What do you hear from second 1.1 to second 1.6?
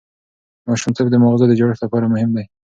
ماغزو د